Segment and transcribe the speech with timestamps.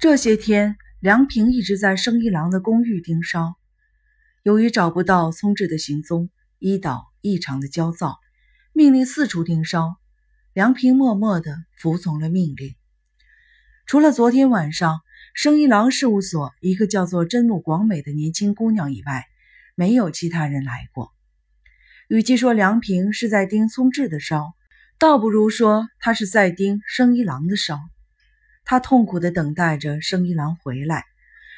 [0.00, 3.56] 这些天，梁平一直在生一郎的公寓盯梢。
[4.44, 8.20] 由于找不到聪智的行踪，伊岛异常的焦躁，
[8.72, 9.96] 命令四处盯梢。
[10.52, 12.76] 梁平默默地服从了命令。
[13.86, 15.00] 除了昨天晚上
[15.34, 19.24] 生一郎事务所一个叫做真木广美的年轻姑娘以外，
[19.74, 21.12] 没有其他人来过。
[22.06, 24.54] 与其说梁平是在盯聪智的梢，
[24.96, 27.80] 倒不如说他是在盯生一郎的梢。
[28.70, 31.06] 他痛苦地等待着生一郎回来。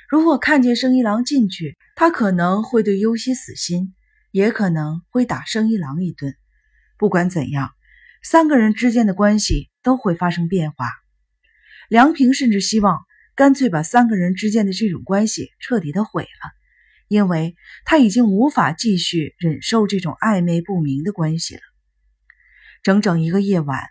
[0.08, 3.96] 如果看见生一郎进去，他可能会对优希死心，
[4.30, 6.36] 也可能会打生一郎一顿。
[6.96, 7.72] 不管怎样，
[8.22, 10.88] 三个人之间的关系都会发生变化。
[11.88, 13.00] 梁平甚至希望
[13.34, 16.52] 干脆把三个人之间的这种关系彻底的毁了，
[17.08, 21.62] 因为他已经无法继续忍受这种暧昧不明的关系了。
[22.84, 23.82] 整整一个夜晚，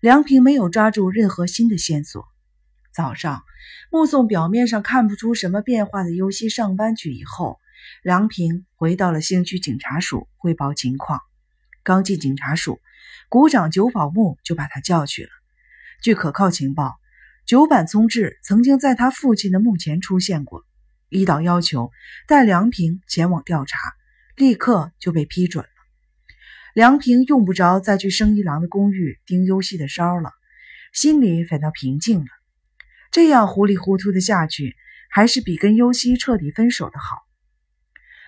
[0.00, 2.24] 梁平没有抓住任何新的线索。
[2.92, 3.42] 早上，
[3.90, 7.60] 目送表面上看不出什么变化的尤西上班去以后，
[8.02, 11.20] 梁平回到了新区警察署汇报情况。
[11.84, 12.80] 刚进警察署，
[13.28, 15.30] 股长久保木就把他叫去了。
[16.02, 16.96] 据可靠情报，
[17.46, 20.64] 久坂聪治曾经在他父亲的墓前出现过。
[21.08, 21.90] 一岛要求
[22.26, 23.78] 带梁平前往调查，
[24.36, 25.70] 立刻就被批准了。
[26.74, 30.32] 梁平用不着再去生一郎的公寓盯尤西的梢了，
[30.92, 32.26] 心里反倒平静了。
[33.10, 34.76] 这样糊里糊涂的下去，
[35.10, 37.16] 还是比跟优希彻底分手的好。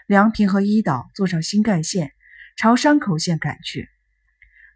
[0.07, 2.13] 梁平和伊岛坐上新干线，
[2.57, 3.89] 朝山口县赶去。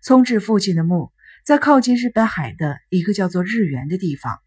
[0.03, 1.11] 聪治父亲的墓
[1.45, 4.39] 在靠近日本海的一个叫做日元的地方，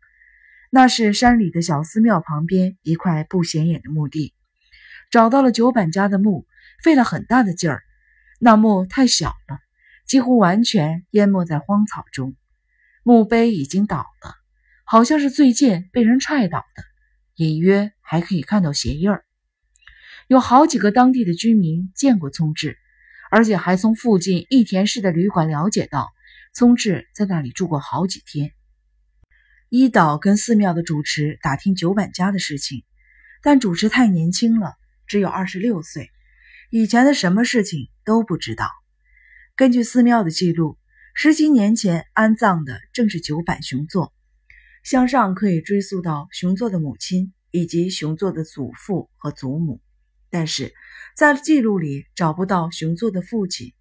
[0.69, 4.33] 那是山里的小寺庙旁边一块不显眼的墓地。
[5.09, 6.45] 找到了九板家的墓，
[6.83, 7.81] 费了很大的劲儿，
[8.39, 9.59] 那墓太小了，
[10.05, 12.35] 几乎完全淹没在荒草中，
[13.03, 14.36] 墓碑已经倒了。
[14.89, 16.81] 好像是最近被人踹倒的，
[17.35, 19.25] 隐约还可以看到鞋印儿。
[20.29, 22.77] 有好几个当地的居民见过聪治，
[23.29, 26.07] 而且还从附近益田市的旅馆了解到，
[26.53, 28.53] 聪治在那里住过好几天。
[29.67, 32.85] 伊岛跟寺庙的主持打听九板家的事情，
[33.43, 36.11] 但主持太年轻了，只有二十六岁，
[36.69, 38.69] 以前的什么事情都不知道。
[39.57, 40.77] 根据寺庙的记录，
[41.13, 44.13] 十几年前安葬的正是九板雄作。
[44.87, 49.81] 向上可以追溯到熊作的母亲以及熊作的祖父和祖母，
[50.29, 50.73] 但是
[51.13, 53.73] 在记录里找不到熊作的父亲。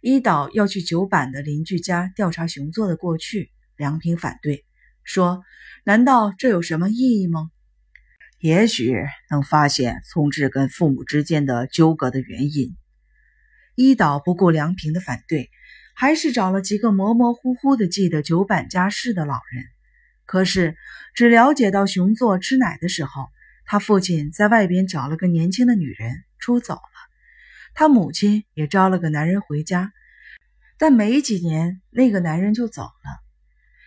[0.00, 4.64] 伊岛要去九坂的邻居家调查熊作的过去，梁平反对，
[5.04, 5.42] 说
[5.84, 7.50] ：“难道这有什么意义吗？
[8.40, 8.96] 也许
[9.30, 12.74] 能发现聪治跟父母之间的纠葛的原因。”
[13.76, 15.50] 伊岛不顾梁平的反对，
[15.94, 19.75] 还是找了几个模模糊糊的记得九坂家事的老人。
[20.26, 20.76] 可是，
[21.14, 23.28] 只了解到熊作吃奶的时候，
[23.64, 26.80] 他父亲在外边找了个年轻的女人出走了，
[27.74, 29.92] 他母亲也招了个男人回家，
[30.78, 33.22] 但没几年那个男人就走了。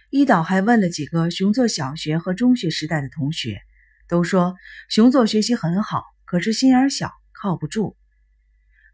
[0.10, 3.62] 伊岛还问了几个熊作小学和中学时代的同学，
[4.08, 4.56] 都说
[4.88, 7.98] 熊作学习很好，可是心眼小，靠不住。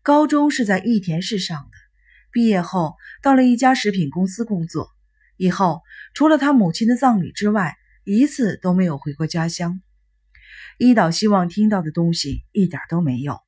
[0.01, 1.77] 高中是在益田市上的，
[2.31, 4.94] 毕业后到了一家食品公司工作。
[5.37, 5.81] 以后
[6.13, 9.81] 除了他母亲的葬礼之外，一次都没有回过家乡。
[10.77, 13.39] 伊岛希望听到的东西一点都没有。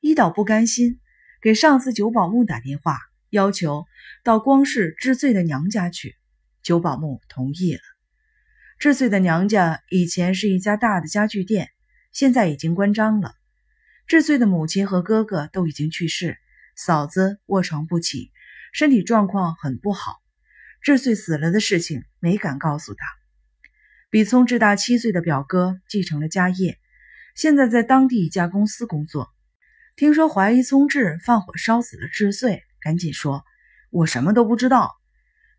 [0.00, 1.00] 伊岛不甘心，
[1.42, 2.98] 给上司久保木打电话，
[3.28, 3.86] 要求
[4.24, 6.16] 到光市治罪的娘家去。
[6.62, 7.80] 久保木同意了。
[8.78, 11.70] 治罪的娘家以前是一家大的家具店，
[12.12, 13.34] 现在已经关张了。
[14.06, 16.38] 治罪的母亲和哥哥都已经去世，
[16.76, 18.30] 嫂子卧床不起，
[18.72, 20.16] 身体状况很不好。
[20.82, 23.06] 智穗死了的事情没敢告诉他。
[24.08, 26.78] 比聪智大七岁的表哥继承了家业，
[27.34, 29.28] 现在在当地一家公司工作。
[29.94, 33.44] 听说怀疑聪智放火烧死了智穗，赶紧说
[33.90, 34.90] ：“我什么都不知道。”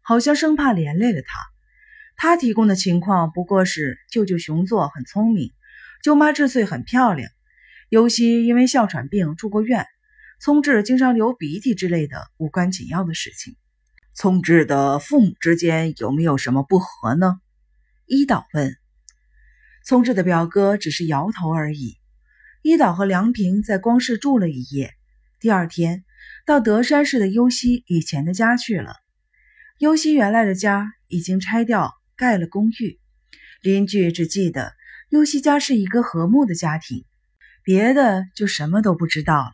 [0.01, 1.39] 好像生怕连累了他。
[2.15, 5.51] 他提供的情况不过是舅舅熊作很聪明，
[6.03, 7.29] 舅妈智穗很漂亮，
[7.89, 9.85] 尤其因为哮喘病住过院，
[10.39, 13.55] 聪智经常流鼻涕之类的无关紧要的事情。
[14.13, 17.39] 聪智的父母之间有没有什么不和呢？
[18.05, 18.75] 伊岛问。
[19.85, 21.97] 聪智的表哥只是摇头而已。
[22.61, 24.93] 伊岛和梁平在光市住了一夜，
[25.39, 26.03] 第二天
[26.45, 28.95] 到德山市的优希以前的家去了。
[29.77, 32.99] 优希原来的家已经拆掉，盖了公寓。
[33.61, 34.73] 邻居只记得
[35.09, 37.05] 优希家是一个和睦的家庭，
[37.63, 39.53] 别的就什么都不知道了。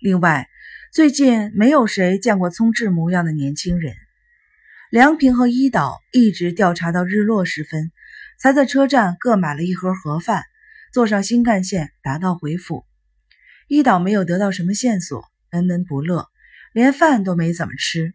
[0.00, 0.48] 另外。
[0.96, 3.94] 最近没有谁见过聪智模样的年轻人。
[4.90, 7.92] 梁平和伊岛一直调查到日落时分，
[8.38, 10.44] 才在车站各买了一盒盒饭，
[10.94, 12.86] 坐上新干线打道回府。
[13.68, 15.22] 一岛没有得到什么线索，
[15.52, 16.28] 闷闷不乐，
[16.72, 18.14] 连饭都没怎么吃。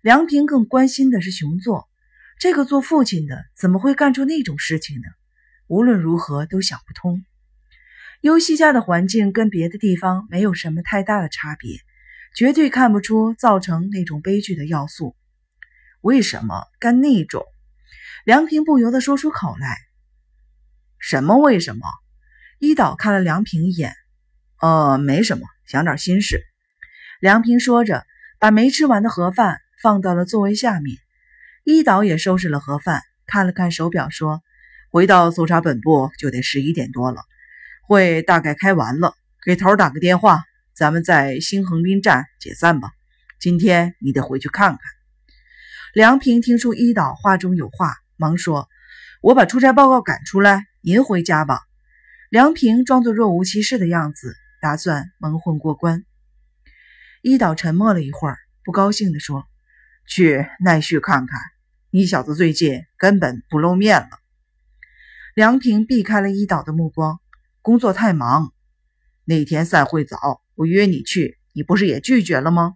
[0.00, 1.88] 梁平更关心的是熊作，
[2.38, 5.08] 这个做父亲的怎么会干出那种事情呢？
[5.66, 7.24] 无论如何都想不通。
[8.20, 11.80] 优西家的环境跟别的地方没有什么太大的差别，
[12.34, 15.14] 绝对看不出造成那种悲剧的要素。
[16.00, 17.44] 为什么干那种？
[18.24, 19.76] 梁平不由得说出口来
[20.98, 21.38] ：“什么？
[21.38, 21.82] 为什么？”
[22.58, 23.94] 一岛看了梁平一眼
[24.60, 26.42] ：“呃，没什么，想点心事。”
[27.20, 28.04] 梁平说着，
[28.38, 30.98] 把没吃完的盒饭放到了座位下面。
[31.64, 34.42] 一岛也收拾了盒饭，看了看手表，说
[34.90, 37.22] ：“回到搜查本部就得十一点多了，
[37.86, 39.14] 会大概开完了，
[39.44, 42.90] 给头打个电话，咱们在新横滨站解散吧。
[43.38, 44.80] 今天你得回去看看。”
[45.94, 48.68] 梁平听出一岛话中有话，忙说
[49.22, 51.60] ：“我把出差报告赶出来，您回家吧。”
[52.30, 56.04] 梁平装作若无其事的样子，打算蒙混过关。
[57.22, 59.46] 一岛沉默了一会儿，不高兴地说
[60.08, 61.40] ：“去奈绪看看，
[61.90, 64.18] 你小子最近根本不露面了。”
[65.34, 67.20] 梁平避开了一岛的目光
[67.62, 68.52] ：“工作太忙，
[69.24, 72.74] 那天散会早，我约你去，你不是也拒绝了吗？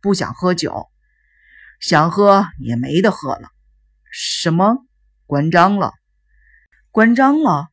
[0.00, 0.88] 不想喝酒。”
[1.80, 3.48] 想喝也没得喝了。
[4.12, 4.76] 什么？
[5.24, 5.92] 关张了？
[6.90, 7.68] 关张了？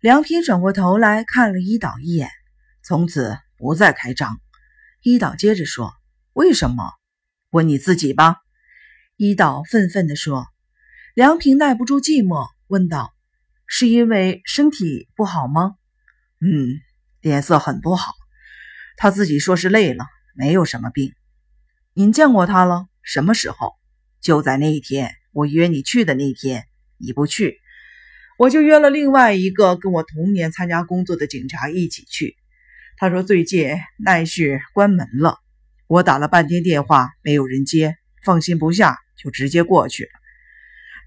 [0.00, 2.28] 梁平转过头来看了伊岛一眼，
[2.82, 4.38] 从此不再开张。
[5.02, 5.94] 伊岛接着说
[6.34, 6.92] ：“为什么？
[7.48, 8.36] 问你自己吧。”
[9.16, 10.46] 伊岛愤愤地说。
[11.14, 13.14] 梁平耐不住寂寞，问道
[13.66, 15.76] ：“是因为身体不好吗
[16.40, 16.80] ？”“嗯，
[17.20, 18.12] 脸色很不好。
[19.02, 20.04] 他自己说是累了，
[20.34, 21.14] 没有什么病。
[21.94, 23.72] 您见过他了？”什么时候？
[24.20, 26.66] 就在那一天，我约你去的那天，
[26.98, 27.60] 你不去，
[28.36, 32.36] 我就约了另外一个跟我同年参加工作的警察一起去。
[32.98, 35.38] 他说最近奈绪关门了，
[35.86, 40.10] 我打了半天电话没有人接，放心不下，就直接过去了。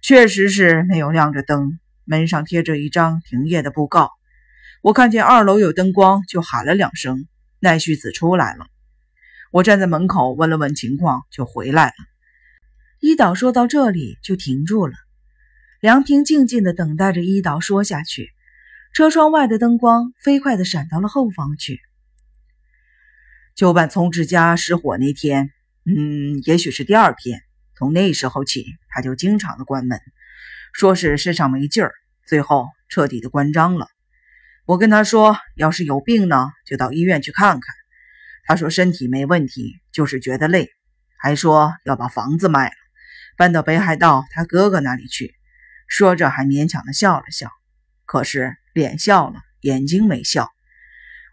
[0.02, 4.10] 确实是没有亮着灯，门上贴着一张停业的布告。
[4.82, 7.28] 我看见二楼有灯光，就喊了两声，
[7.64, 8.68] 奈绪子出来了。
[9.50, 11.94] 我站在门口问了问情况，就回来了。
[13.00, 14.94] 一岛说到这里就停住了。
[15.80, 18.32] 梁平静静地等待着一岛说下去。
[18.92, 21.80] 车窗外的灯光飞快地闪到了后方去。
[23.56, 25.52] 旧办聪治家失火那天，
[25.86, 27.40] 嗯，也许是第二天。
[27.78, 30.02] 从那时候起，他就经常的关门，
[30.74, 31.94] 说是身上没劲儿，
[32.28, 33.88] 最后彻底的关张了。
[34.66, 37.76] 我跟他说，要是有病呢，就到医院去看看。
[38.46, 40.70] 他说身体没问题，就是觉得累，
[41.18, 42.76] 还说要把房子卖了，
[43.36, 45.36] 搬到北海道他哥哥那里去。
[45.88, 47.50] 说着还勉强的笑了笑，
[48.06, 50.50] 可是脸笑了，眼睛没笑。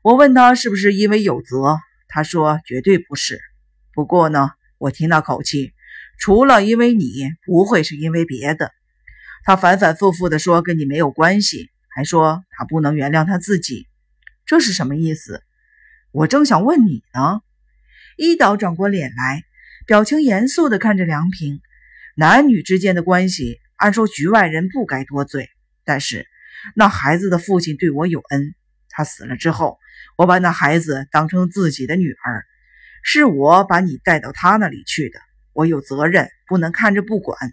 [0.02, 1.78] 我问他是不是因为有责，
[2.08, 3.40] 他说绝对不是。
[3.94, 5.72] 不过呢，我听那口气，
[6.18, 8.72] 除了因为你，不会是因为别的。
[9.44, 13.87] 他反反复复的说跟你没有关系，还说他不能原谅他自己。
[14.46, 15.42] 这是什么意思？
[16.12, 17.42] 我正想问你呢，
[18.16, 19.44] 一岛转过脸来，
[19.87, 21.60] 表情严肃地看着梁平。
[22.16, 25.48] 男女之间的关系，按说局外人不该多嘴。
[25.84, 26.26] 但是
[26.75, 28.54] 那孩子的父亲对我有恩，
[28.88, 29.78] 他死了之后，
[30.16, 32.44] 我把那孩子当成自己的女儿，
[33.02, 35.20] 是我把你带到他那里去的，
[35.52, 37.52] 我有责任，不能看着不管。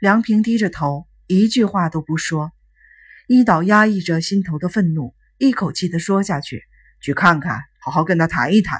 [0.00, 2.50] 梁平低着头，一句话都不说。
[3.32, 6.64] 一岛压抑着心头的愤怒，一口气地说下去。
[7.00, 8.78] 去看看，好好跟他谈一谈，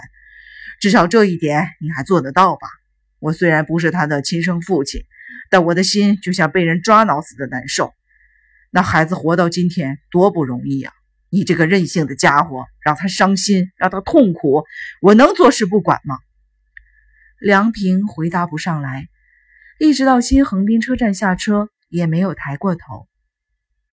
[0.78, 2.68] 至少这一点你还做得到吧？
[3.18, 5.06] 我虽然不是他的亲生父亲，
[5.48, 7.94] 但我的心就像被人抓挠似的难受。
[8.70, 10.92] 那孩子活到今天多不容易呀！
[11.30, 14.64] 你这个任性的家伙，让他伤心，让他痛苦，
[15.00, 16.18] 我能坐视不管吗？
[17.40, 19.08] 梁平回答不上来，
[19.78, 23.08] 一直到新横滨车站下车，也没有抬过头。